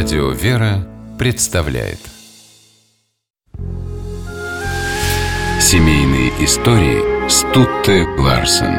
[0.00, 0.86] Радио «Вера»
[1.18, 1.98] представляет.
[5.60, 8.76] Семейные истории Стутте Ларсен.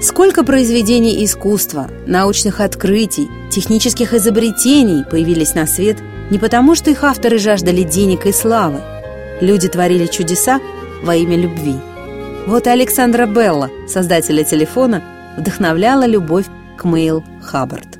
[0.00, 5.96] Сколько произведений искусства, научных открытий, технических изобретений появились на свет
[6.30, 8.80] не потому, что их авторы жаждали денег и славы.
[9.40, 10.60] Люди творили чудеса
[11.02, 11.74] во имя любви–
[12.46, 15.02] вот и Александра Белла, создателя телефона,
[15.38, 17.98] вдохновляла любовь к Мейл Хаббард.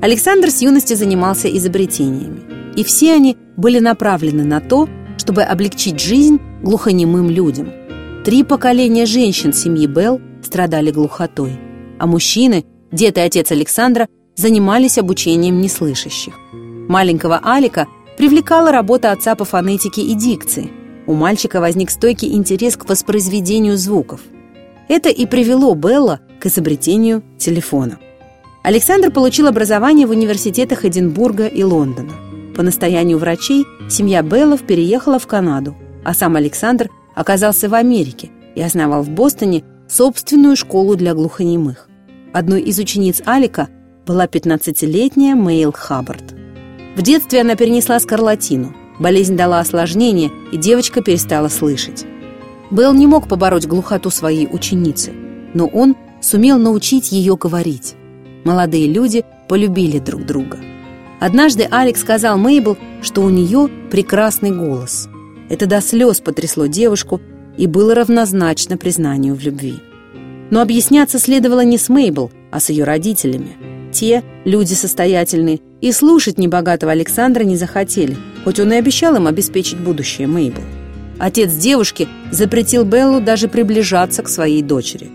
[0.00, 2.42] Александр с юности занимался изобретениями,
[2.76, 7.70] и все они были направлены на то, чтобы облегчить жизнь глухонемым людям.
[8.24, 11.58] Три поколения женщин семьи Белл страдали глухотой,
[11.98, 16.34] а мужчины, дед и отец Александра, занимались обучением неслышащих.
[16.88, 20.70] Маленького Алика привлекала работа отца по фонетике и дикции–
[21.10, 24.20] у мальчика возник стойкий интерес к воспроизведению звуков.
[24.86, 27.98] Это и привело Белла к изобретению телефона.
[28.62, 32.12] Александр получил образование в университетах Эдинбурга и Лондона.
[32.54, 38.62] По настоянию врачей семья Беллов переехала в Канаду, а сам Александр оказался в Америке и
[38.62, 41.88] основал в Бостоне собственную школу для глухонемых.
[42.32, 43.68] Одной из учениц Алика
[44.06, 46.36] была 15-летняя Мейл Хаббард.
[46.94, 52.04] В детстве она перенесла скарлатину, Болезнь дала осложнение, и девочка перестала слышать.
[52.70, 55.12] Белл не мог побороть глухоту своей ученицы,
[55.54, 57.94] но он сумел научить ее говорить.
[58.44, 60.58] Молодые люди полюбили друг друга.
[61.18, 65.08] Однажды Алекс сказал Мейбл, что у нее прекрасный голос.
[65.48, 67.20] Это до слез потрясло девушку
[67.56, 69.80] и было равнозначно признанию в любви.
[70.50, 73.56] Но объясняться следовало не с Мейбл, а с ее родителями.
[73.92, 79.78] Те, люди состоятельные, и слушать небогатого Александра не захотели, хоть он и обещал им обеспечить
[79.78, 80.62] будущее Мейбл.
[81.18, 85.10] Отец девушки запретил Беллу даже приближаться к своей дочери.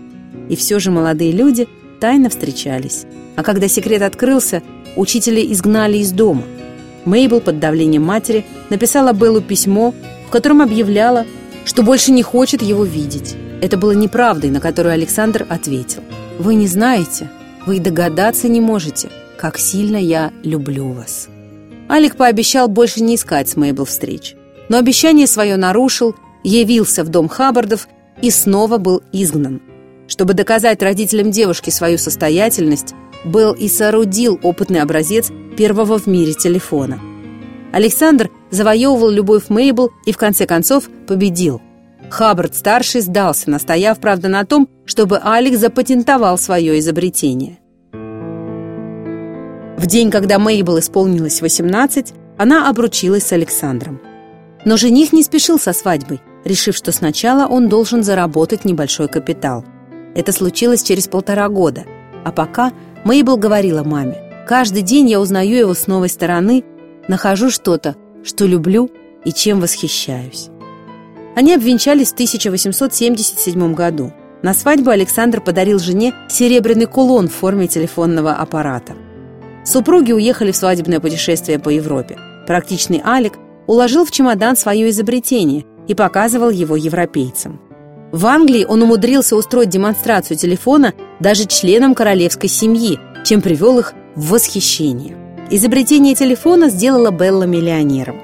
[0.48, 1.68] И все же молодые люди
[2.00, 3.06] тайно встречались.
[3.34, 4.62] А когда секрет открылся,
[4.94, 6.42] учителя изгнали из дома.
[7.04, 9.94] Мейбл под давлением матери написала Беллу письмо,
[10.28, 11.26] в котором объявляла,
[11.64, 13.36] что больше не хочет его видеть.
[13.60, 16.02] Это было неправдой, на которую Александр ответил.
[16.38, 17.30] «Вы не знаете,
[17.64, 19.08] вы и догадаться не можете,
[19.38, 21.28] как сильно я люблю вас».
[21.88, 24.34] Алик пообещал больше не искать с Мейбл встреч.
[24.68, 27.88] Но обещание свое нарушил, явился в дом Хаббардов
[28.20, 29.62] и снова был изгнан.
[30.08, 32.94] Чтобы доказать родителям девушки свою состоятельность,
[33.24, 37.00] Белл и соорудил опытный образец первого в мире телефона.
[37.72, 41.60] Александр завоевывал любовь Мейбл и в конце концов победил.
[42.08, 47.58] Хаббард-старший сдался, настояв, правда, на том, чтобы Алекс запатентовал свое изобретение.
[49.76, 54.00] В день, когда Мейбл исполнилось 18, она обручилась с Александром.
[54.64, 59.64] Но жених не спешил со свадьбой, решив, что сначала он должен заработать небольшой капитал.
[60.14, 61.84] Это случилось через полтора года.
[62.24, 62.72] А пока
[63.04, 64.16] Мейбл говорила маме,
[64.48, 66.64] «Каждый день я узнаю его с новой стороны,
[67.06, 68.90] нахожу что-то, что люблю
[69.24, 70.48] и чем восхищаюсь».
[71.36, 74.10] Они обвенчались в 1877 году.
[74.42, 78.94] На свадьбу Александр подарил жене серебряный кулон в форме телефонного аппарата.
[79.66, 82.16] Супруги уехали в свадебное путешествие по Европе.
[82.46, 83.32] Практичный Алик
[83.66, 87.60] уложил в чемодан свое изобретение и показывал его европейцам.
[88.12, 94.30] В Англии он умудрился устроить демонстрацию телефона даже членам королевской семьи, чем привел их в
[94.30, 95.16] восхищение.
[95.50, 98.22] Изобретение телефона сделало Белла миллионером.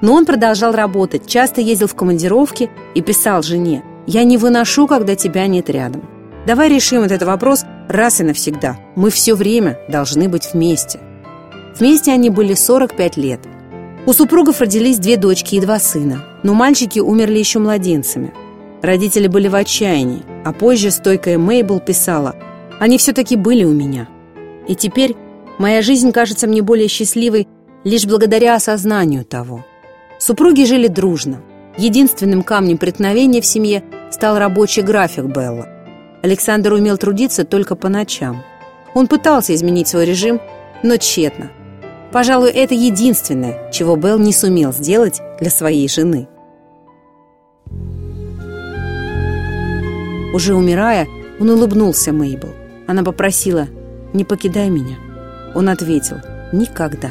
[0.00, 5.14] Но он продолжал работать, часто ездил в командировки и писал жене «Я не выношу, когда
[5.14, 6.08] тебя нет рядом».
[6.46, 8.78] Давай решим этот вопрос раз и навсегда.
[8.94, 11.00] Мы все время должны быть вместе.
[11.78, 13.40] Вместе они были 45 лет.
[14.06, 18.32] У супругов родились две дочки и два сына, но мальчики умерли еще младенцами.
[18.80, 22.34] Родители были в отчаянии, а позже стойкая Мейбл писала
[22.78, 24.08] «Они все-таки были у меня».
[24.66, 25.16] И теперь
[25.58, 27.46] моя жизнь кажется мне более счастливой
[27.84, 29.64] лишь благодаря осознанию того.
[30.18, 31.42] Супруги жили дружно.
[31.76, 35.68] Единственным камнем преткновения в семье стал рабочий график Белла–
[36.22, 38.42] Александр умел трудиться только по ночам.
[38.94, 40.40] Он пытался изменить свой режим,
[40.82, 41.50] но тщетно.
[42.12, 46.28] Пожалуй, это единственное, чего Белл не сумел сделать для своей жены.
[50.34, 51.06] Уже умирая,
[51.38, 52.48] он улыбнулся Мейбл.
[52.86, 53.68] Она попросила
[54.12, 54.96] «Не покидай меня».
[55.54, 56.18] Он ответил
[56.52, 57.10] «Никогда».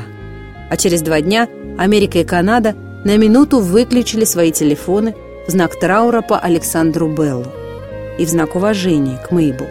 [0.70, 1.48] А через два дня
[1.78, 2.76] Америка и Канада
[3.06, 5.16] на минуту выключили свои телефоны
[5.48, 7.48] в знак траура по Александру Беллу
[8.20, 9.66] и в знак уважения к Мейбл,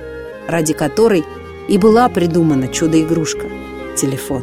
[0.49, 1.23] ради которой
[1.69, 3.47] и была придумана чудо-игрушка–
[3.97, 4.43] телефон.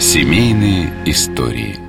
[0.00, 1.78] Семейные истории–